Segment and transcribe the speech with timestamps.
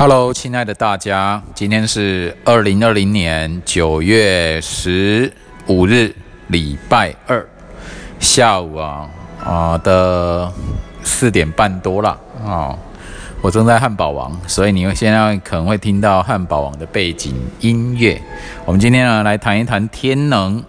[0.00, 5.32] Hello，亲爱的大家，今天是二零二零年九月十
[5.66, 6.14] 五日，
[6.46, 7.44] 礼拜二
[8.20, 9.10] 下午啊
[9.44, 10.52] 啊的
[11.02, 12.16] 四点半多了
[12.46, 12.78] 啊，
[13.40, 18.22] 我正在汉堡王，所以你现在可能会听到汉堡王的背景音乐。
[18.64, 20.58] 我们今天呢来谈一谈《天能》《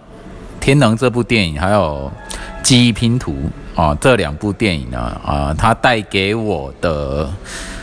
[0.58, 2.10] 天能》这部电影，还有
[2.64, 3.36] 《记忆拼图》
[3.80, 7.32] 啊这两部电影呢啊，它带给我的。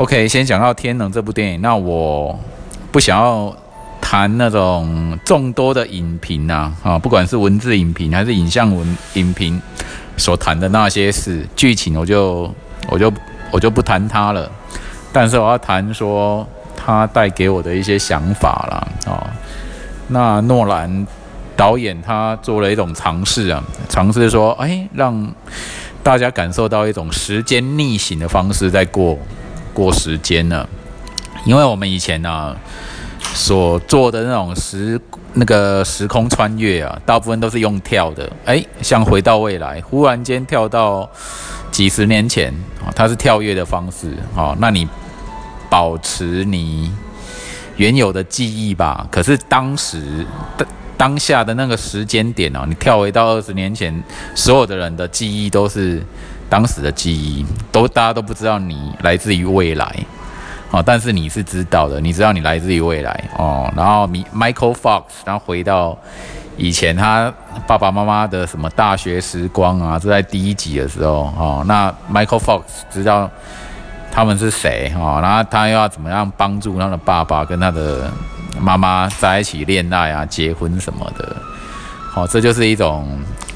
[0.00, 2.34] OK，先讲到《天能》这部电影，那我
[2.90, 3.54] 不想要
[4.00, 9.60] 谈那种众多的影评呐，啊，不管是文字影评还是影像文影评
[10.16, 12.50] 所谈的那些事，剧情我就
[12.88, 13.12] 我就
[13.50, 14.50] 我就不谈它了。
[15.12, 19.12] 但是我要谈说它带给我的一些想法啦。
[19.12, 19.28] 啊。
[20.08, 21.06] 那诺兰
[21.54, 25.30] 导演他做了一种尝试啊，尝试说，哎，让
[26.02, 29.18] 大家感受到一种时间逆行的方式在过。
[29.72, 30.68] 过时间了，
[31.44, 32.56] 因为我们以前呢
[33.20, 35.00] 所做的那种时
[35.34, 38.30] 那个时空穿越啊，大部分都是用跳的。
[38.44, 41.08] 哎，像回到未来，忽然间跳到
[41.70, 42.52] 几十年前
[42.84, 44.56] 啊，它是跳跃的方式啊。
[44.58, 44.88] 那你
[45.68, 46.92] 保持你
[47.76, 49.06] 原有的记忆吧。
[49.10, 50.26] 可是当时
[50.56, 54.02] 当当下的那个时间点哦，你跳回到二十年前，
[54.34, 56.02] 所有的人的记忆都是。
[56.50, 59.86] 当时的记忆都大家都不知道你来自于未来，
[60.72, 63.72] 哦，但是你是知道的，你知道你来自于未来哦。
[63.76, 65.96] 然后米 Michael Fox，然后回到
[66.56, 67.32] 以前他
[67.68, 71.64] 爸爸妈妈的什么大学时光啊，这在第一集的时候哦。
[71.68, 73.30] 那 Michael Fox 知道
[74.10, 78.10] 他们是谁哦，然后他又要怎么样帮助他的爸爸跟他的
[78.60, 81.36] 妈妈在一起恋爱啊、结婚什么的，
[82.10, 83.08] 好，这就是一种。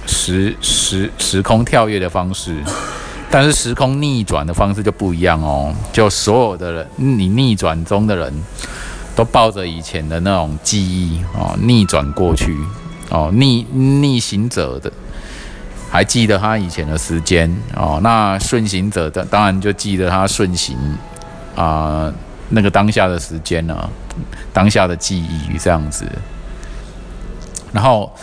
[0.06, 2.56] 时时时空跳跃的方式，
[3.31, 5.75] 但是时空逆转的方式就不一样哦。
[5.92, 8.32] 就所有的人，你逆转中的人
[9.16, 12.56] 都抱着以前的那种记忆哦，逆转过去
[13.10, 14.92] 哦，逆逆行者的
[15.91, 17.98] 还记得他以前的时间哦。
[18.03, 20.76] 那顺行者的当然就记得他顺行
[21.56, 22.12] 啊
[22.50, 23.91] 那个当下的时间呢，
[24.53, 26.06] 当下的记忆这样子，
[27.72, 28.15] 然后。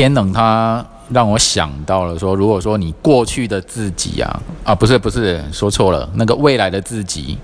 [0.00, 7.36] 天冷，他让我想到了说，如果说你过去的自己啊，啊，不是不是，说错了，那个未来的自己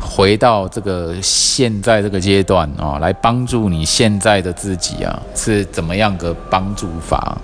[0.00, 7.38] 回到这个现在这个阶段啊，来帮助你现在的自己啊，是怎么样个帮助法？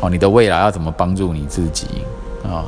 [0.00, 1.86] 哦，你的未来要怎么帮助你自己
[2.42, 2.64] 啊？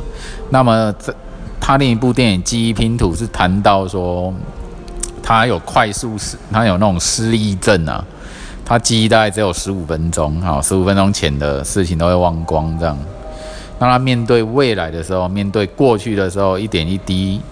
[0.48, 1.12] 那么这
[1.60, 4.32] 他另一部电影《记忆拼图》是谈到说，
[5.20, 8.04] 他有快速失，他有那种失忆症啊。
[8.66, 12.96] 他记忆大概只有十五分钟，哈，十五分钟前的事情都会忘光，这样。
[13.78, 17.42] 当他面对未来的时候，面对过去的时候，一点一滴，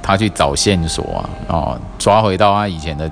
[0.00, 3.10] 他去找线索啊，哦，抓回到他以前的，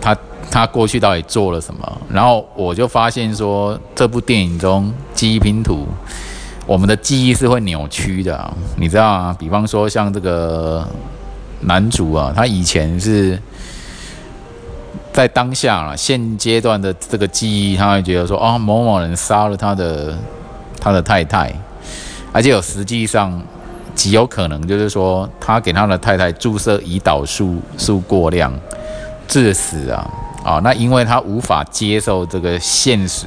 [0.00, 0.16] 他
[0.50, 1.98] 他过去到底做了什么？
[2.08, 5.86] 然后我就发现说，这部电影中记忆拼图，
[6.66, 9.36] 我们的记忆是会扭曲的，你知道吗？
[9.38, 10.88] 比方说像这个
[11.60, 13.38] 男主啊，他以前是。
[15.12, 20.16] 在当下了现阶段的这个记忆，他会觉得说，哦，某某人杀了他的
[20.80, 21.52] 他的太太，
[22.32, 23.40] 而且有实际上
[23.94, 28.50] 极有可能就是说，他给他的太太注射胰岛素素过量
[29.28, 30.10] 致死啊
[30.42, 30.60] 啊！
[30.64, 33.26] 那因为他无法接受这个现实，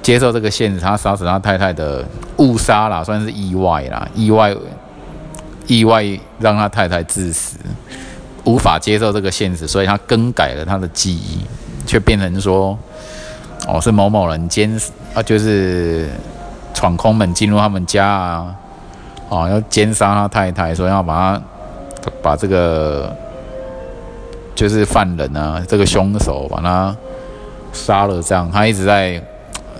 [0.00, 2.04] 接受这个现实，他杀死他太太的
[2.36, 4.54] 误杀啦，算是意外啦，意外
[5.66, 6.04] 意外
[6.38, 7.58] 让他太太致死。
[8.46, 11.40] 无法接受这个现实，所以他更改了他的记忆，
[11.84, 12.78] 却变成说，
[13.66, 14.70] 哦，是某某人奸
[15.12, 16.08] 啊，就是
[16.72, 18.54] 闯空门进入他们家啊，
[19.28, 21.42] 哦，要奸杀他太太，说要把他
[22.22, 23.12] 把这个
[24.54, 26.96] 就是犯人啊，这个凶手把他
[27.72, 29.20] 杀了，这样他一直在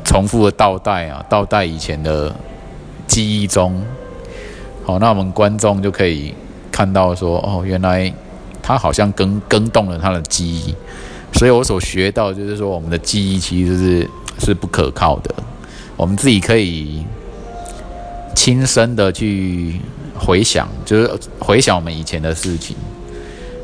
[0.04, 2.34] 重复的倒带啊，倒带以前的
[3.06, 3.80] 记忆中，
[4.84, 6.34] 好，那我们观众就可以
[6.72, 8.12] 看到说，哦，原来。
[8.66, 10.74] 他好像更更动了他的记忆，
[11.34, 14.10] 所以我所学到就是说，我们的记忆其实是
[14.40, 15.32] 是不可靠的。
[15.96, 17.06] 我们自己可以
[18.34, 19.80] 亲身的去
[20.18, 21.08] 回想，就是
[21.38, 22.76] 回想我们以前的事情，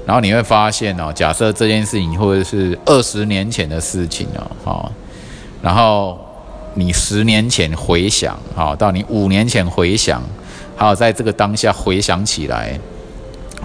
[0.06, 4.93] 然后你会发现哦，假设这件事情或者是二十年前的事情哦，好，
[5.60, 6.16] 然后
[6.75, 10.22] 你十年前回想，好，到你五年前回想，
[10.76, 12.78] 还有在这个当下回想起来，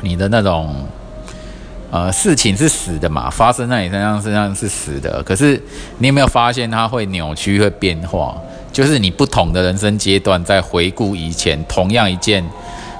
[0.01, 0.75] 你的那种
[1.89, 5.61] 呃事情是死的嘛，发生在你身上身上是死的，可是
[5.99, 8.35] 你有没有发现它会扭曲会变化？
[8.73, 12.45] 就是你不同的人生阶段，在回顾以前同样一件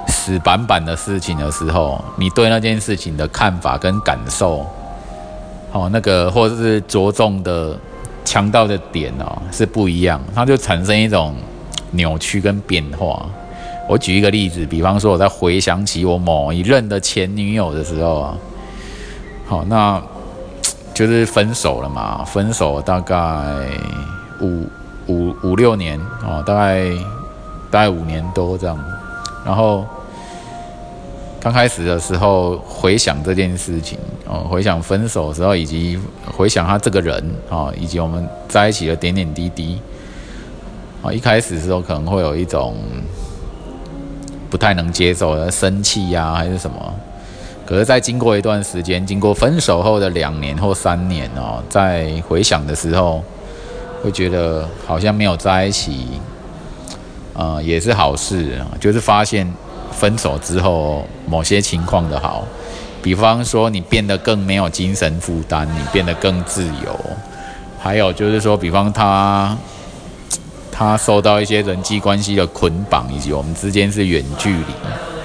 [0.08, 4.66] 死板板的事情的时候，你对那件事情的看法跟感受，
[5.72, 7.78] 哦，那个或者是着重的
[8.26, 11.36] 强调的点哦，是不一样，它就产生一种
[11.92, 13.28] 扭曲跟变化。
[13.88, 18.38] 我举一个例子，比方说我在回想起我某一任的前女友的时候啊，
[19.48, 20.02] 好，那
[20.94, 23.16] 就是分手了嘛，分手大概
[24.42, 24.68] 五。
[25.10, 26.84] 五五六年哦，大概
[27.72, 28.78] 大概五年多这样。
[29.46, 29.86] 然后
[31.40, 35.98] 刚开始的时候回想这件事情哦，回想分手的时候，以及
[36.36, 39.80] 回想他这个人啊，以及我们在一起的点点滴滴
[41.02, 41.10] 啊。
[41.10, 42.76] 一开始的时候可能会有一种
[44.50, 46.78] 不太能接受的生气呀，还是什么。
[47.68, 53.24] 可是，在经过一段时间，经过分手后的两年或三年哦，在回想的时候。
[54.04, 56.08] 会觉得好像没有在一起，
[57.34, 58.62] 呃，也是好事。
[58.80, 59.52] 就是发现
[59.92, 62.46] 分手之后某些情况的好，
[63.02, 66.96] 比方说你变得更没有精神负担，你变得更自由。
[67.80, 69.58] 还有就是说，比方他
[70.72, 75.17] 他受到一些人际关系的捆绑，以及我们之间是远距离。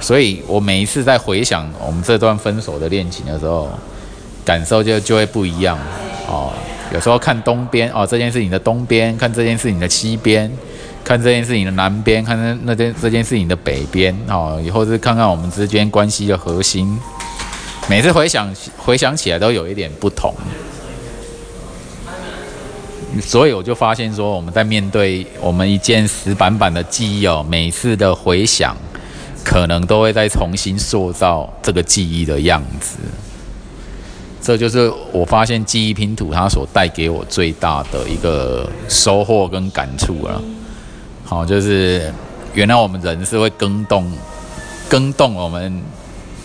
[0.00, 3.68] 所以我每一次在回想我们这段分手的恋情的时候，
[4.44, 5.78] 感受就就会不一样
[6.26, 6.52] 哦。
[6.92, 10.48] 有时候看东边哦，这件事情的东边；看这件事情的西边；
[11.04, 14.58] 看这件事情的南边；看那那件这件事情的北边哦。
[14.64, 16.98] 以后是看看我们之间关系的核心。
[17.90, 20.34] 每次回想回想起来都有一点不同，
[23.20, 28.76] 所以我就发现说，我们在面对我们一件死板板的记忆哦，每次的回想，
[29.44, 32.98] 可能都会再重新塑造这个记忆的样子。
[34.40, 40.40] 这就是我发现记忆拼图它所带给我最大的一个收获跟感触了。
[41.24, 42.10] 好，就是
[42.54, 44.10] 原来我们人是会更动、
[44.88, 45.82] 更动我们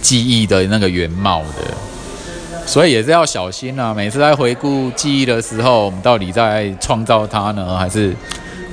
[0.01, 3.93] 记忆的那个原貌的，所以也是要小心啊。
[3.93, 8.13] 每次在回顾记忆的时候，我们到底在创造它呢，还是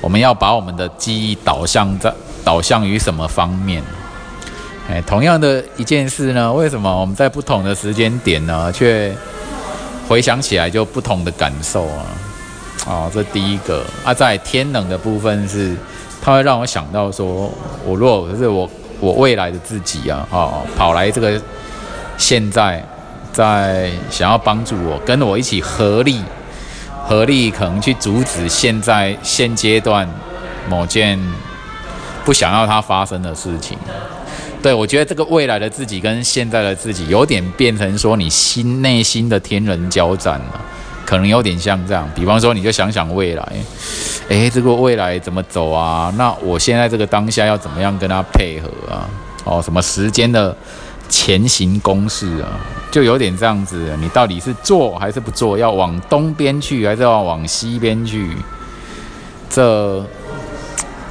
[0.01, 2.13] 我们要把我们的记忆导向在
[2.43, 3.81] 导向于什么方面？
[4.91, 9.15] 哎，同样的一件事呢，为什么我们在不同的时间点呢，却
[10.09, 12.05] 回想起来就不同的感受啊？
[12.87, 15.77] 哦，这第一个啊，在天冷的部分是，
[16.21, 17.53] 它会让我想到说，
[17.87, 21.41] 我如果是我我未来的自己啊，哦，跑来这个
[22.19, 22.85] 现在，
[23.33, 26.21] 在想要帮助我，跟我一起合力
[27.07, 30.09] 合力，可能去阻止现在现阶段
[30.69, 31.17] 某件
[32.25, 33.79] 不想要它发生的事情。
[34.63, 40.61] 对，我觉得这个未来的自己跟现在的自己有点变成说你心内心的天人交战了，
[41.07, 42.07] 可能有点像这样。
[42.15, 43.53] 比方说，你就想想未来，
[44.29, 46.13] 诶，这个未来怎么走啊？
[46.19, 49.09] 那我现在这个当下要怎么样跟他配合啊？
[49.45, 50.55] 哦，什么时间的
[51.09, 52.61] 前行公式啊？
[52.91, 55.57] 就有点这样子，你到底是做还是不做？
[55.57, 58.29] 要往东边去还是要往西边去？
[59.49, 60.05] 这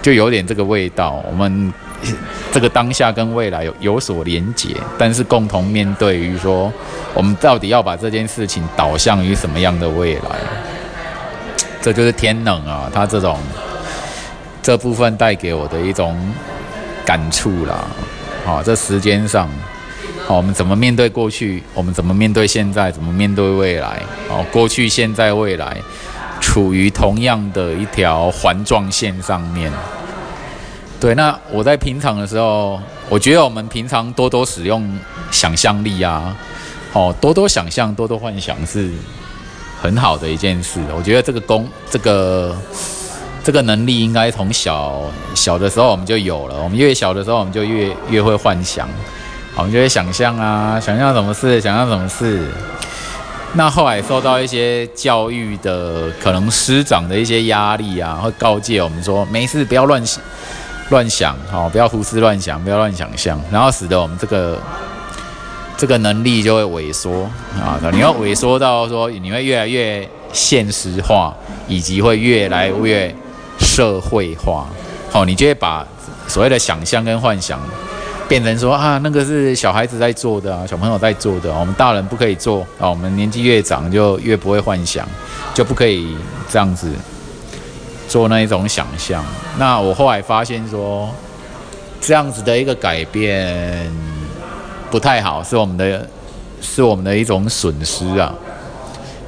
[0.04, 1.24] 就有点这个味道。
[1.28, 1.74] 我们。
[2.52, 6.72] 这个当下跟未来有有所连结，但是共同面对于说，
[7.14, 10.40] 我们到底要把这件事情导向于什么样的未来？
[11.82, 13.38] 这就是天冷啊，它这种
[14.62, 16.18] 这部分带给我的一种
[17.06, 17.86] 感触啦。
[18.46, 19.48] 好，这时间上，
[20.26, 21.64] 好，我们怎么面对过去？
[21.74, 22.92] 我们怎么面对现在？
[22.92, 24.02] 怎么面对未来？
[24.30, 25.78] 哦，过去、现在、未来，
[26.42, 29.72] 处于同样的一条环状线上面。
[31.00, 32.78] 对，那我在平常的时候，
[33.08, 35.00] 我觉得我们平常多多使用
[35.32, 36.36] 想象力啊，
[36.92, 38.92] 哦，多多想象、多多幻想是
[39.82, 40.82] 很好的一件事。
[40.94, 42.54] 我觉得这个功、这个
[43.42, 45.02] 这个能力，应该从小
[45.34, 46.62] 小的时候我们就有了。
[46.62, 48.90] 我们越小的时候，我们就越越会幻想，
[49.56, 52.46] 我们就会想象啊，想象什么事，想象什么事。
[53.54, 60.22] 那后来受到一些教育的可能师长的一些压力啊，会告诫我们说，没事，不要乱想。
[60.90, 64.60] 乱想，好，不要胡思乱想，不要乱想象，然后使得我们这个
[65.78, 67.30] 这个能力就会萎缩
[67.60, 71.34] 啊，你要萎缩到说你会越来越现实化，
[71.68, 73.16] 以及会越来越
[73.60, 74.68] 社会化，
[75.12, 75.86] 好，你就会把
[76.28, 77.60] 所谓的想象跟幻想，
[78.28, 82.90] 变成说啊，那个是小孩子在做的啊，小朋友在做的，我们大人不可以做啊。
[82.90, 85.08] 我们年纪越长就越不会幻想，
[85.54, 86.16] 就不可以
[86.50, 86.92] 这样子
[88.10, 89.24] 做那一种想象。
[89.58, 91.10] 那我后来发现说，
[92.02, 93.90] 这样子的一个改变
[94.92, 96.06] 不太好，是我们的，
[96.60, 98.34] 是我们的一种损失啊。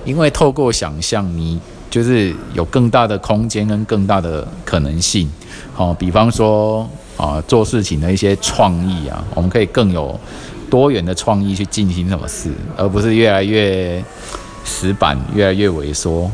[0.04, 1.62] 因为透过想象，你
[1.92, 5.32] 就是有更大的空间跟更大的可能性。
[5.78, 10.20] 哦，比方说啊，做事情的一些创意啊，我们可以更有
[10.72, 14.04] 多元的创意去进行什么事，而不是越来越
[14.66, 16.32] 死板、越来越萎缩。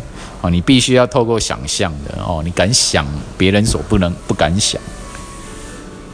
[0.49, 3.05] 你必须要透过想象的哦，你敢想
[3.37, 4.81] 别人所不能不敢想，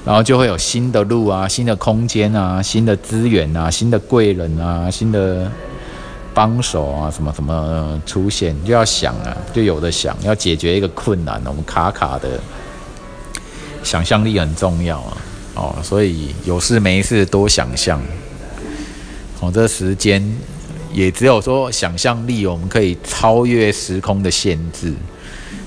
[0.06, 5.52] 然后就会有新的路啊、新的空间啊、新的资源啊、新的贵人啊、新的。
[6.36, 8.56] 帮手啊，什么什么出现。
[8.66, 12.28] 就要想啊，就有的想要解决一个困难，我们卡卡的，
[13.84, 15.18] 想象力很重要啊，
[15.54, 18.02] 哦，所以有事没事多想象，
[19.42, 20.28] 哦，这时间
[20.94, 24.94] 也只有说想象力，我们可以超越时空的限制，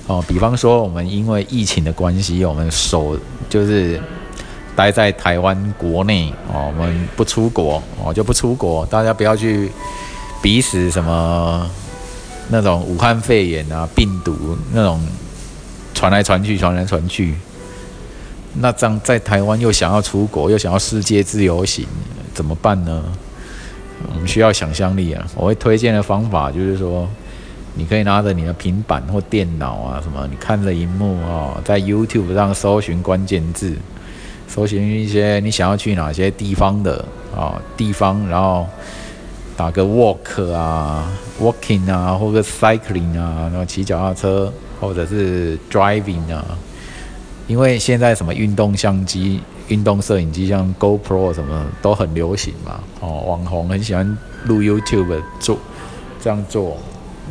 [0.07, 3.19] 哦，比方说我们因为疫情的关系，我们手
[3.49, 4.01] 就是
[4.75, 9.71] 待在台湾国内，哦，我们不出国，哦，就不出国，大家不要去。
[10.43, 11.69] 彼此什么
[12.51, 15.01] 那种武汉肺炎啊，病毒那种
[15.93, 17.35] 传来传去，传来传去。
[18.53, 21.85] 那这样在台湾又想要出国，又想要世界自由行，
[22.33, 23.03] 怎么办呢？
[24.13, 25.27] 我们需要想象力啊！
[25.35, 27.09] 我会推荐的方法就是说，
[27.75, 33.75] 你可以拿着你的平板或电脑啊，什么，你看着荧幕啊，在 YouTube 上搜寻关键字，
[34.49, 38.67] 搜寻一些你想要去哪些地方的啊地方，然后。
[39.59, 41.11] 打个 walk 啊
[41.41, 46.45] ，walking 啊，或者 cycling 啊，然后骑脚踏车，或者是 driving 啊。
[47.47, 52.81] 因为现在什么运动相机、运动摄影机，像 GoPro 什么都很流行嘛。
[53.01, 55.59] 哦，网红很喜欢录 YouTube 做
[56.23, 56.77] 这样做，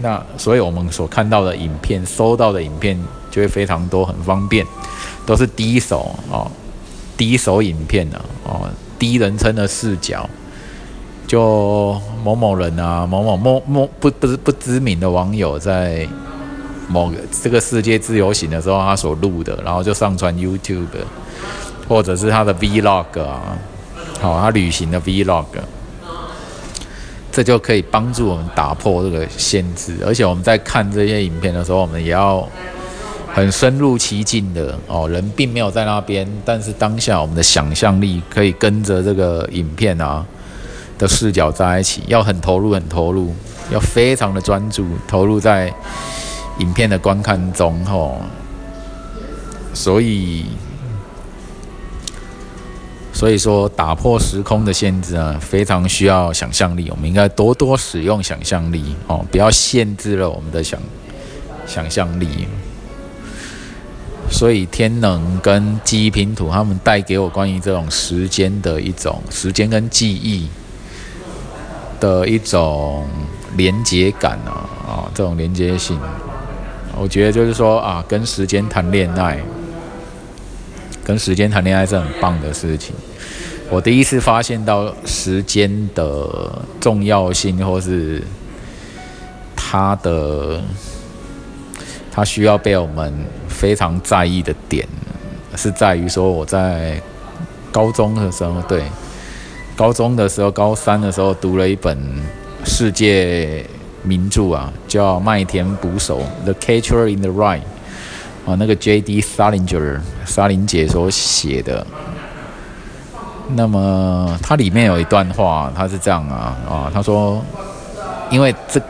[0.02, 3.02] 那所以我们所看到的影片、收到的影片
[3.32, 4.66] 就会非常多，很方便，
[5.26, 6.50] 都是第一手哦，
[7.18, 10.30] 第一手影片呢，哦，第一人称的视角。
[11.28, 16.08] 就某某人啊，某某某某不不不知名的网友在
[16.88, 20.86] 某个这个世界自由行的时候，他所录的，然后就上传 YouTube，
[21.88, 23.58] 或者是他的 Vlog 啊，
[24.22, 25.46] 好，他旅行的 Vlog，
[27.32, 29.98] 这就可以帮助我们打破这个限制。
[30.06, 32.48] 而且我们在看这些影片的时候，我们也要
[33.34, 40.26] 很深入其境的哦，人并没有在那边，但是当下我们的想象力可以跟着这个影片啊。
[40.98, 43.36] 的视角在一起，要很投入，很投入，
[43.70, 45.70] 要非常的专注，投入在
[46.60, 48.22] 影片的观看中，吼。
[49.74, 50.46] 所以，
[53.16, 56.90] 所以说打破时空的限制啊，非常需要想象力。
[56.92, 60.78] 我们应该多多使用想象力，哦，不要限制了我们的想
[61.66, 62.46] 想象力。
[64.30, 70.48] 所以，天能跟记忆拼图，他们带给我关于这种时间的一种时间跟记忆。
[71.98, 73.08] 的一种
[73.56, 75.98] 连接感啊啊，这种连接性，
[77.00, 79.40] 我觉得就是说啊，跟时间谈恋爱，
[81.06, 82.94] 跟时间谈恋爱是很棒的事情。
[83.70, 88.22] 我第一次发现到时间的重要性，或是
[89.56, 90.62] 它的
[92.12, 93.14] 它需要被我们
[93.48, 94.86] 非常在意的点，
[95.56, 97.02] 是在于说我在
[97.72, 98.84] 高中的时候，对。
[99.78, 101.98] 高中的时候，高三的时候读了一本
[102.64, 103.66] 世界
[104.04, 107.60] 名著啊，叫《麦田捕手》（The Catcher in the Rye）
[108.46, 109.22] 啊，那个 J.D.
[109.22, 111.86] Salinger 沙林姐所写的。
[113.56, 117.44] 那么它里面有一段话，他是这样啊啊，他说
[118.32, 118.82] ：“因为这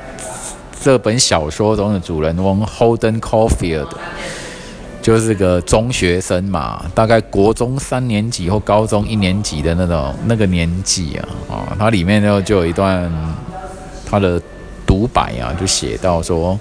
[0.81, 3.89] 这本小说中的主人翁 Holden Caulfield。”
[5.01, 13.07] 就是个中学生嘛，大概国中三年级或高中一年级的那种那个年纪啊，啊，它里面呢就有一段
[14.09, 14.41] 他的
[14.83, 16.59] 独白啊，就写到说，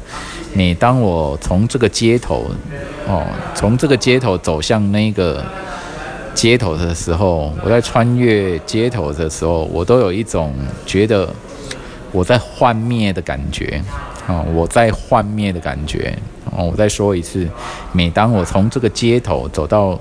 [0.54, 2.46] 每当我从这个街头
[3.08, 5.44] 哦，从这个街头走向那个
[6.32, 10.54] 街头的时候，我在穿越街头的时候，我都有一种
[10.86, 11.28] 觉得
[12.12, 13.82] 我在幻灭的感觉
[14.28, 16.16] 啊，我在幻灭的感觉。
[16.56, 17.48] 哦，我再说一次，
[17.90, 19.98] 每当我从这个街头走到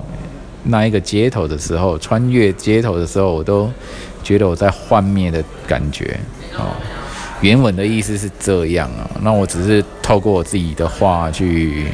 [0.62, 3.68] 那一个街头的时候，穿越街头的时候，我都
[4.22, 6.16] 觉得我在幻灭的感觉。
[6.56, 6.70] 哦，
[7.40, 11.86] 原文的意思是这样啊，那我只是透过我自己的话去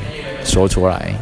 [0.45, 1.15] 说出来。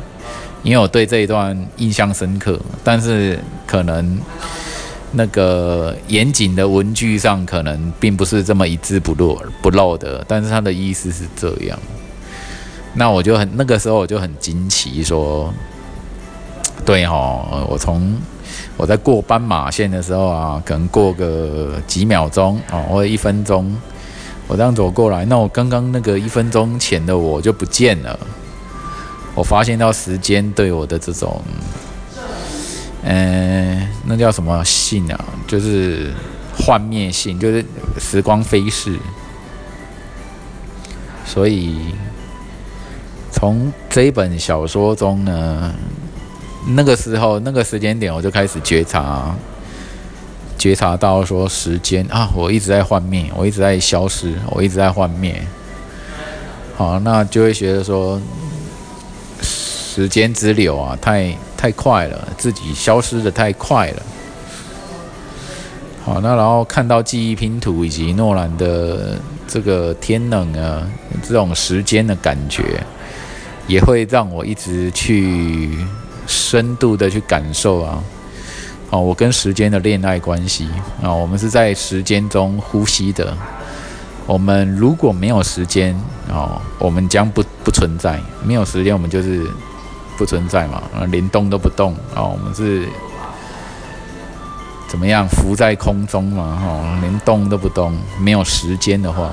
[0.64, 4.20] 因为我对这一段印象深刻，但是可能
[5.12, 11.78] 那个严谨的文句上可能并不是这么一字不漏不漏的，但是他的意思是这样。
[12.94, 15.54] 那我就很那个时候我就很惊奇，说，
[16.84, 18.16] 对哦，我从
[18.76, 23.74] 我在过斑马线的时候啊，可能过个几秒钟啊，或者一分钟，
[24.48, 28.18] 我这样走过来，那我刚刚那个一分钟前的我就不见了。
[29.34, 31.40] 我发现到时间对我的这种，
[33.02, 35.24] 嗯，那叫什么性啊？
[35.46, 36.12] 就是
[36.56, 37.64] 幻灭性，就是
[38.00, 38.98] 时光飞逝。
[41.24, 41.76] 所以
[43.30, 45.72] 从这一本小说中呢，
[46.68, 49.36] 那个时候那个时间点，我就开始觉察，
[50.58, 55.42] 觉察到说时间啊，我一直在幻灭，我一直在消失，我一直在幻灭。
[56.76, 58.20] 好，那就会觉得说。
[59.40, 64.02] 时间之流啊，太太快了，自己消失的太快了。
[66.04, 70.88] 好，那然后看到记忆拼图以及诺兰的这个天冷啊，
[71.20, 72.80] 这种时间的感觉，
[73.66, 75.76] 也会让我一直去
[76.28, 78.00] 深度的去感受啊。
[78.90, 80.68] 哦，我跟时间的恋爱关系
[81.02, 83.36] 啊，我们是在时间中呼吸的。
[84.26, 85.94] 我们如果没有时间
[86.28, 88.20] 哦，我们将不不存在。
[88.44, 89.46] 没有时间，我们就是。
[90.18, 90.82] 不存在嘛？
[90.92, 92.24] 啊，连动都不动啊！
[92.24, 92.88] 我们是
[94.88, 96.58] 怎么样浮在空中嘛？
[96.60, 99.30] 哈，连动都不动，没有时间的话，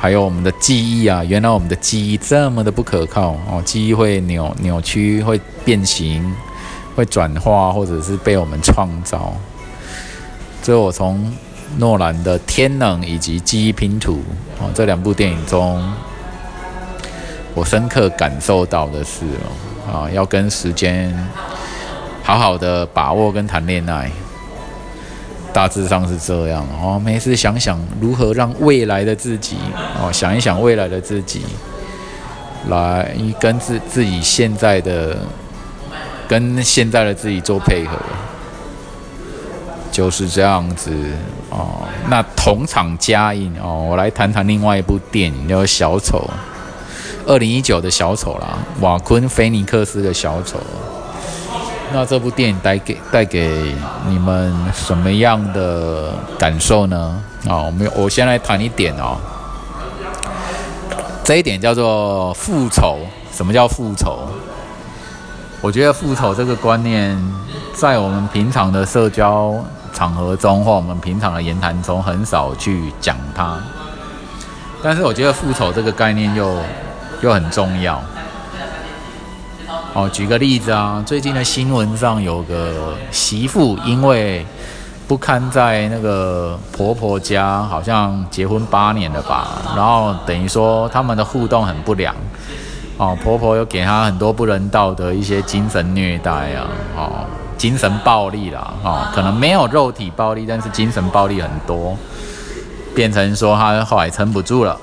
[0.00, 1.22] 还有我们的记忆啊！
[1.22, 6.34] 原来我们的记忆这么的不可靠哦，记忆会扭扭曲，会变形，
[6.96, 9.34] 会转化，或者是被我们创造。
[10.62, 11.30] 最后，我从
[11.76, 14.14] 诺兰的《天冷》以及《记忆拼图》
[14.64, 15.92] 哦这两部电影中。
[17.52, 19.26] 我深刻感受到的是
[19.86, 21.14] 哦，啊，要跟时间
[22.22, 24.10] 好好的把握跟谈恋爱，
[25.52, 26.98] 大致上是这样哦。
[26.98, 29.56] 没事想想如何让未来的自己
[30.00, 31.42] 哦，想一想未来的自己，
[32.68, 35.16] 来跟自自己现在的
[36.28, 37.96] 跟现在的自己做配合，
[39.90, 40.92] 就是这样子
[41.50, 41.86] 哦。
[42.08, 46.18] 那同场加映哦，我来谈谈另外一部电影叫《小丑》。
[47.26, 50.58] 二零一九的小丑啦，瓦昆菲尼克斯的小丑。
[51.92, 53.74] 那这部电影带给带给
[54.06, 57.22] 你们什么样的感受呢？
[57.48, 59.16] 啊，我们我先来谈一点哦。
[61.24, 62.98] 这一点叫做复仇。
[63.32, 64.28] 什么叫复仇？
[65.60, 67.16] 我觉得复仇这个观念，
[67.74, 69.54] 在我们平常的社交
[69.92, 73.58] 场合中或我们平常的言谈中很少去讲它。
[74.82, 76.56] 但是我觉得复仇这个概念又。
[77.22, 78.02] 又很重要。
[79.92, 84.46] 哦，举个例子啊，最近的新闻上有个媳妇，因为
[85.08, 92.14] 不堪在那个婆婆家，好像结婚八年了吧，然后等于说他们的互动很不良。
[92.98, 97.10] 哦，婆婆又给她很多不人道的一些精神虐待啊，哦，
[97.56, 101.96] 精神暴力啦，哦，可能没有肉体暴力，但是精神暴力很多，
[102.94, 104.78] 变成说她后来撑不住了。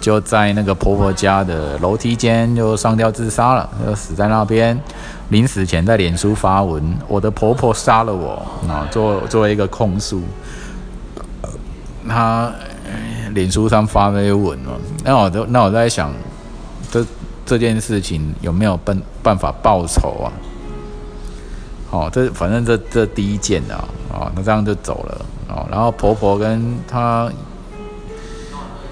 [0.00, 4.78] 就在那个婆婆家的楼梯间就上吊自杀了，就死在那边。
[5.28, 10.22] 临死前在脸书发文：“我的婆婆杀了我。”啊，作作为一个控诉，
[12.08, 12.52] 他
[13.34, 14.72] 脸书上发那些文嘛。
[15.04, 16.12] 那我都那我在想，
[16.90, 17.04] 这
[17.44, 20.32] 这件事情有没有办办法报仇啊？
[21.90, 25.66] 好，这反正这这第一件啊，啊，那这样就走了啊。
[25.70, 27.30] 然后婆婆跟她。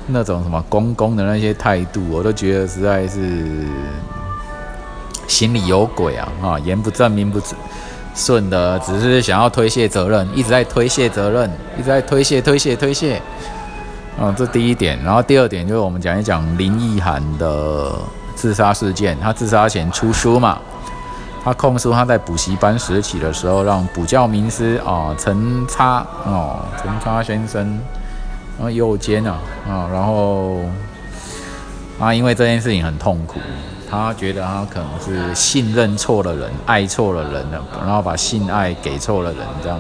[0.07, 3.67] 那种什么公公的那些态度，我都觉得实在是
[5.27, 6.29] 心里有鬼啊！
[6.43, 7.41] 啊，言不正名不
[8.15, 13.21] 顺的，只是想要推卸责任，一直在推卸责任，一直在推卸推卸推卸。
[14.21, 15.03] 啊，这第一点。
[15.03, 17.93] 然后第二点就是我们讲一讲林奕涵的
[18.37, 19.19] 自杀事件。
[19.21, 20.59] 他自杀前出书嘛，
[21.43, 27.81] 他控诉他在补习班时期的时候，让补教名师啊陈差哦陈差先生。
[28.57, 29.39] 然后右肩啊
[29.69, 30.61] 啊，然后
[31.99, 33.41] 他因为这件事情很痛苦，
[33.91, 39.79] 他觉得他可能是信任错了人，爱错了人了，然后把性爱给错了人，这样。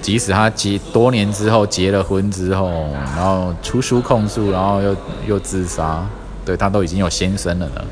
[0.00, 6.02] 即使他结多年之后结了婚之后，然后出书控诉，然后又又自杀，
[6.44, 7.84] 对他都已经有先生了呢，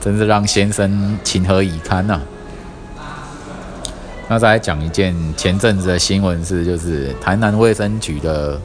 [0.00, 2.20] 真是让先生情何以堪呐！
[4.28, 8.60] 那再来讲一件前阵子的新闻是，就是台南卫生局的。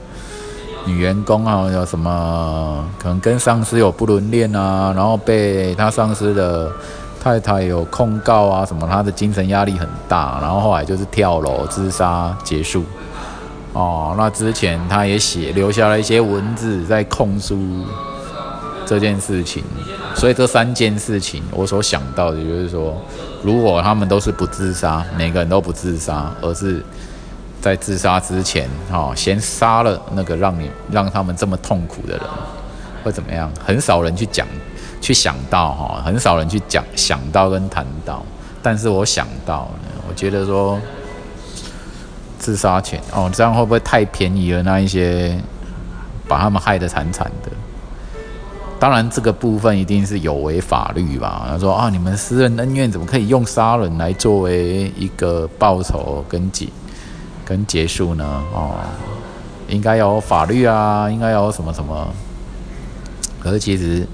[0.88, 6.72] 女员工啊，有什么可能跟上司有不伦恋啊，然后被他上司的
[7.22, 12.86] 太太有控告啊，什么他的精神压力很大，然后后来就是跳楼自杀结束。
[13.74, 17.60] 哦，那之前他也写留下了一些文字在控诉
[18.86, 19.62] 这件事情，
[20.16, 22.96] 所以这三件事情我所想到的就是说，
[23.44, 26.82] 如果他们都是不自杀，每个人都不自杀，而是
[27.62, 32.24] 在自杀之前，哈，先杀了那个让你让他们这么痛苦的人，
[33.04, 33.52] 会怎么样？
[33.64, 34.48] 很少人去讲，
[35.02, 38.24] 去想到哈，很少人去讲想到跟谈到，
[38.62, 39.70] 但是我想到，
[40.08, 40.80] 我觉得说。
[42.40, 44.62] 自杀前哦，这样会不会太便宜了？
[44.62, 45.36] 那一些
[46.28, 47.52] 把他们害得惨惨的。
[48.80, 51.48] 当然，这个部分一定是有违法律吧？
[51.50, 56.70] 他说啊，你们私人恩怨怎么可以用杀人来作为一个报酬跟解
[57.48, 58.44] 跟结束呢？
[58.54, 58.76] 哦，
[59.70, 62.08] 应该有法律啊，应该有什么什么。
[63.40, 64.06] 可是其实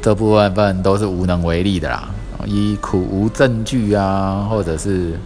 [0.00, 2.08] 这部分分都是无能为力的啦，
[2.46, 5.18] 以苦无证据啊，或者是。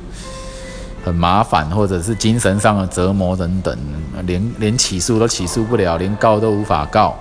[1.04, 3.76] 很麻烦，或者是精神上的折磨等等，
[4.24, 7.16] 连连起诉都起诉不了，连告都无法告。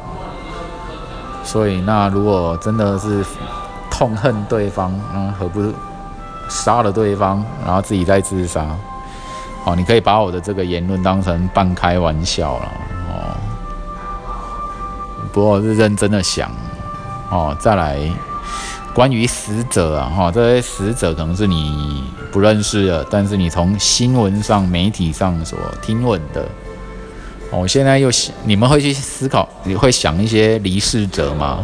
[1.44, 3.26] 所以，那如果真的是
[3.90, 5.74] 痛恨对方，嗯，何不
[6.48, 8.68] 杀了对方，然后自己再自杀？
[9.66, 12.72] 哦，你可以把我的这个言论当成半开玩笑了，
[13.10, 13.38] 哦。
[15.32, 16.52] 不过我是认真的想，
[17.30, 18.00] 哦，再来。
[18.94, 26.46] 关于死者啊，哈，这些死者可能是你不认识的，但是你从新闻上、媒体上所听闻的。
[27.52, 31.60] 我现在又想，你们会去思考，你会想一些离世者吗？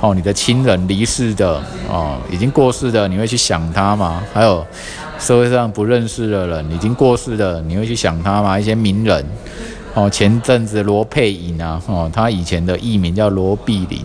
[0.00, 4.22] 哦，你的亲人离世的，哦，已经过世的，你会去想他吗？
[4.32, 4.64] 还有
[5.18, 8.58] 社会上不认识的人，已经过世的，你会去想他吗？
[8.58, 9.24] 一些名人，
[9.94, 14.04] 哦，前阵子罗佩颖啊，哦，他以前的艺名叫罗碧玲。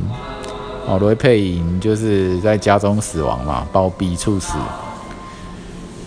[0.87, 4.55] 哦，罗佩颖就是在家中死亡嘛，暴毙猝死，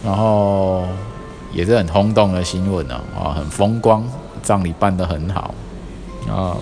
[0.05, 0.83] 然后
[1.53, 4.05] 也是很轰动的新闻呢，啊，很风光，
[4.43, 5.55] 葬礼办得很好，
[6.29, 6.57] 啊，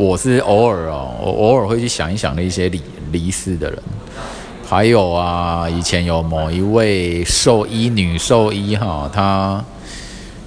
[0.00, 2.80] 我是偶尔哦，我偶尔会去想一想那些离
[3.12, 3.82] 离世的人，
[4.66, 9.62] 还有啊，以前有某一位兽医女兽医哈，她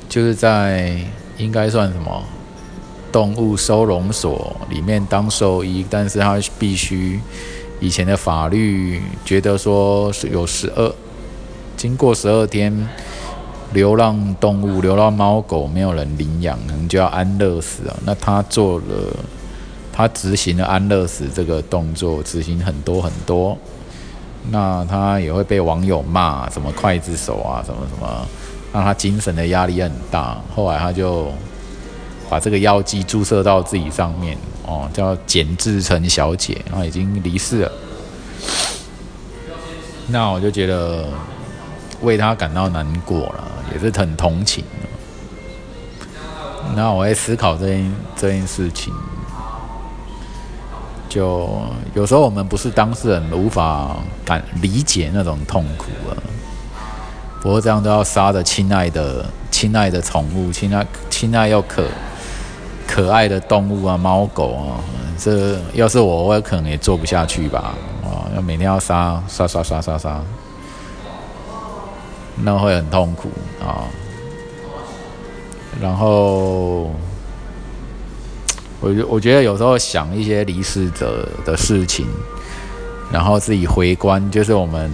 [0.10, 0.98] 就是在
[1.38, 2.24] 应该算什么？
[3.12, 7.20] 动物收容所里面当兽医，但是她必须
[7.80, 10.92] 以前的法律觉得说是有十二，
[11.78, 12.89] 经过十二天
[13.72, 17.96] 流浪动物、流浪猫狗没有人领养，可能就要安乐死啊。
[18.04, 19.16] 那他做了，
[19.94, 23.58] 他执行了安乐死这个动作，执行很多很多，
[24.52, 28.28] 那他也会被网友骂，什么刽子手啊，什么什么，
[28.74, 30.42] 让他精神的压力很大。
[30.54, 31.32] 后来他就。
[32.30, 37.72] 把这个药剂注射到自己上面，哦，叫简志成小姐，然后已经离世了。
[40.08, 41.06] 那我就觉得
[42.02, 44.64] 为他感到难过了，也是很同情。
[46.76, 48.92] 那我在思考这件这件事情，
[51.13, 51.47] 就
[51.93, 56.17] 有时候我们不是当事人，无法感理解那种痛苦啊。
[57.39, 61.86] 不过这样都要杀的亲爱的亲爱的宠物，亲爱亲爱又可。
[62.86, 64.78] 可爱的动物啊，猫狗啊，
[65.17, 67.73] 这要是我，我可能也做不下去吧。
[68.04, 70.21] 啊，要每天要杀杀杀杀杀杀，
[72.36, 73.30] 那会很痛苦
[73.65, 73.88] 啊。
[75.82, 76.91] 然后，
[78.84, 82.06] 我觉我觉得有时候想一些离世者的事情，
[83.12, 84.91] 然后自己回观，就是我们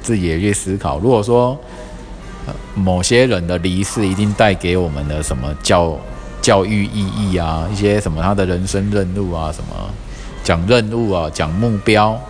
[0.00, 0.98] 自己也去思考。
[1.00, 1.58] 如果说
[2.74, 5.98] 某些人的离世一定带给我们的什么教。
[6.44, 9.74] 教育意义啊，一些什么他的人生任务啊，什么
[10.42, 12.20] 讲任务啊，讲目标，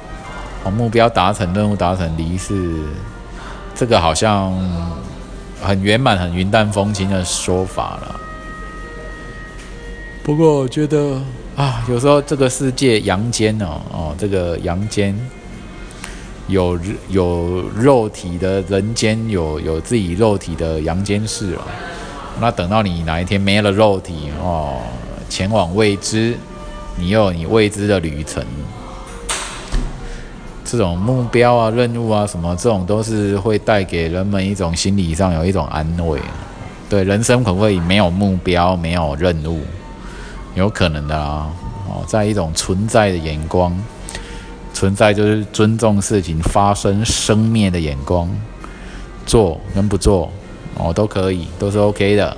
[0.63, 2.85] 哦，目标达成，任务达成，离世，
[3.75, 4.55] 这个好像
[5.61, 8.21] 很圆满、很云淡风轻的说法了。
[10.25, 11.21] 不过我觉得
[11.55, 15.15] 啊，有时候这个世界阳间哦，哦，这个阳间
[16.49, 21.63] 有有肉体的人间，有有自己肉体的阳间事了。
[22.41, 24.79] 那等到你哪一天没了肉体哦，
[25.29, 26.35] 前往未知，
[26.97, 28.43] 你有你未知的旅程，
[30.65, 36.19] 这种目标啊、任务啊什么，这种都是会带给人们一种心理上有一种安慰。
[36.89, 39.61] 对，人生可不可以没有目标、没有任务？
[40.55, 41.47] 有可能的啦。
[41.89, 43.77] 哦，在一种存在的眼光，
[44.73, 48.29] 存在就是尊重事情发生生灭的眼光，
[49.27, 50.31] 做跟不做。
[50.77, 52.37] 哦，都可以，都是 OK 的。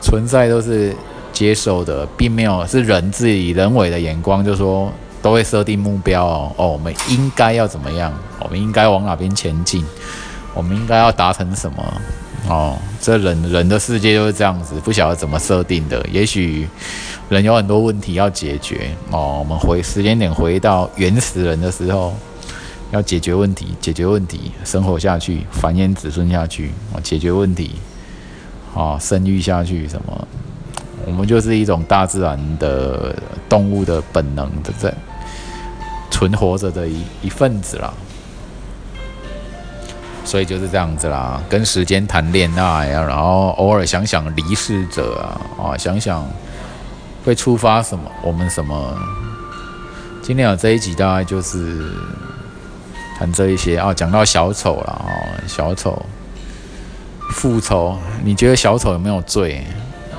[0.00, 0.94] 存在都是
[1.32, 8.10] 接受的，并没有是人自己人为的眼光，就说都会设定目标哦，哦，我们应该要怎么样？
[8.38, 9.84] 我们应该往哪边前进？
[10.54, 12.00] 我们应该要达成什么？
[12.48, 16.04] 哦，这人人的世界就是这样子，不晓得怎么设定的。
[16.10, 16.66] 也许
[17.28, 19.38] 人有很多问题要解决哦。
[19.38, 22.12] 我们回时间点回到原始人的时候，
[22.90, 27.76] 要解决问题，解决问题，生活下去，繁衍子孙下去，哦，解决问题，
[28.74, 30.26] 哦，生育下去，什么？
[31.06, 33.14] 我们就是一种大自然的
[33.48, 34.92] 动物的本能的在
[36.10, 37.94] 存活着的一一份子啦。
[40.26, 46.28] 所以就是这样子啦，跟时间谈恋爱啊，然后偶尔想想离世者啊，啊，想想
[47.24, 48.98] 会触发什么，我们什么？
[50.20, 51.88] 今天有这一集大概就是
[53.16, 55.08] 谈这一些啊，讲到小丑了啊，
[55.46, 56.04] 小丑
[57.30, 59.64] 复仇，你觉得小丑有没有罪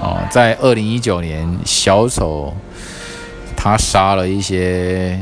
[0.01, 0.25] 啊？
[0.31, 2.55] 在二零一九年，小丑
[3.57, 5.19] 他杀了一些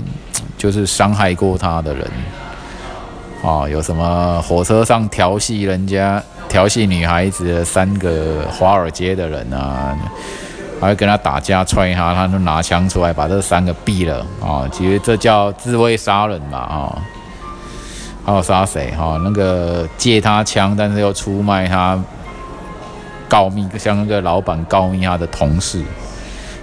[0.59, 2.07] 就是伤害过他的人。
[3.45, 9.95] 哦，有什么火车上调戏人家、调戏女孩子的三个华尔街的人啊，
[10.81, 14.67] 还会跟他打架、踹他，他就拿枪出来把这三个毙了啊！
[14.71, 16.97] 其实这叫自卫杀人嘛啊！
[18.25, 19.21] 还有杀谁哈？
[19.23, 22.03] 那个借他枪，但是又出卖他，
[23.29, 25.83] 告密，像那个老板告密他的同事，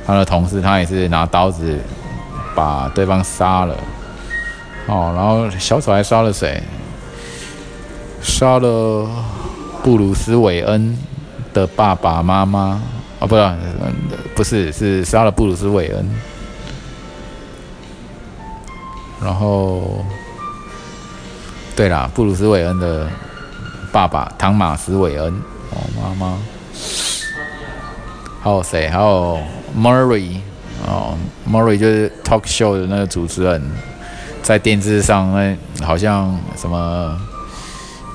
[0.05, 1.79] 他的同事他也是拿刀子
[2.57, 3.77] 把对方杀了。
[4.87, 6.63] 哦，然后小丑还杀了谁？
[8.21, 9.09] 杀了
[9.83, 10.97] 布鲁斯韦恩
[11.53, 12.81] 的爸爸妈妈
[13.19, 13.57] 啊，不是，
[14.35, 16.11] 不是，是杀了布鲁斯韦恩。
[19.21, 20.05] 然后，
[21.77, 23.09] 对啦，布鲁斯韦恩的
[23.93, 25.33] 爸爸汤马斯韦恩
[25.71, 26.37] 哦，妈妈。
[28.43, 28.89] 还有谁？
[28.89, 29.39] 还有
[29.77, 30.41] Murray
[30.85, 31.17] 哦
[31.49, 33.63] ，Murray 就是 Talk Show 的那个主持人。
[34.43, 37.17] 在电视上，那好像什么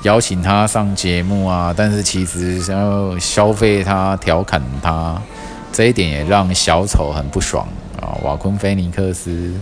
[0.02, 5.20] 邀请他上节目啊，但是其实想要消费他、调侃他，
[5.72, 7.66] 这一点也让小丑很不爽
[8.00, 8.12] 啊。
[8.22, 9.52] 瓦昆菲尼克斯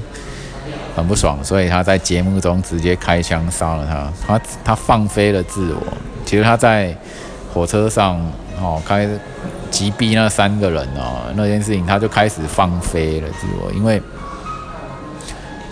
[0.96, 4.12] 很不爽，所以他在节目中直接开枪杀了他。
[4.26, 5.80] 他他放飞了自我。
[6.24, 6.92] 其实他在
[7.54, 8.20] 火车上
[8.60, 9.08] 哦开
[9.70, 14.02] 击毙那三个人哦，那件事情他就开始放飞了自我，因为。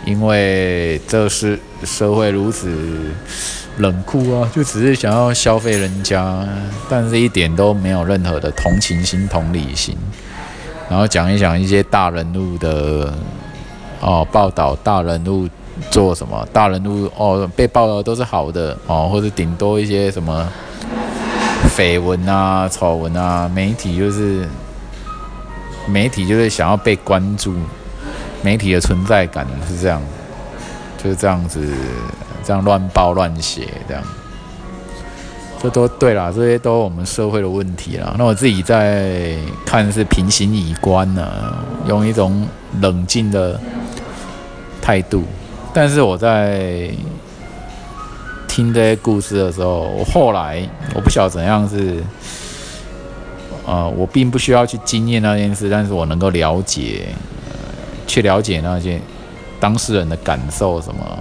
[0.06, 2.70] 因为这是社会如此
[3.78, 6.46] 冷酷啊，就只是想要消费人家，
[6.88, 9.96] 但是一点都没有任何的同情心、同理心。
[10.90, 13.12] 然后讲一讲一些大人物的
[14.00, 15.48] 哦，报道大人物
[15.90, 20.46] 做什么，大人物哦被报道都是好的哦，或者顶多一些什么
[21.74, 24.46] 绯闻啊、丑闻啊，媒体就是
[25.88, 27.54] 媒体就是想要被关注。
[28.44, 30.02] 媒体的存在感是这样，
[31.02, 31.66] 就是这样子，
[32.44, 34.02] 这样乱报乱写，这样，
[35.62, 38.14] 这都对啦，这些都我们社会的问题啦。
[38.18, 41.56] 那我自己在看是平行以观呢，
[41.88, 42.46] 用一种
[42.82, 43.58] 冷静的
[44.82, 45.24] 态度。
[45.72, 46.90] 但是我在
[48.46, 52.04] 听这些故事的时候，我后来我不晓得怎样是，
[53.64, 57.08] 呃，我并不需要去经验那件事，但是我能够了解。
[58.06, 59.00] 去了解那些
[59.60, 61.18] 当事人的感受什么，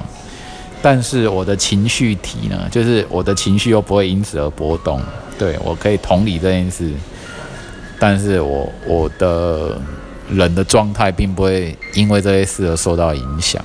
[0.82, 5.02] 但是我的情绪体呢，就是我的情绪又不会因此而波动。
[5.38, 6.92] 对我可以同理这件事，
[8.00, 9.80] 但是我我的
[10.30, 13.64] 人的状态并不会因为这些事而受到影响。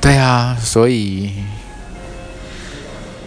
[0.00, 1.30] 对啊，所以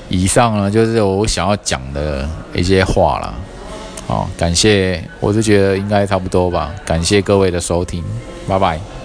[0.10, 3.34] 以上呢就是我想要讲的一些话了。
[4.08, 6.74] 好，感谢，我是觉得应该差不多吧。
[6.86, 8.02] 感谢各位的收听，
[8.48, 8.97] 拜拜。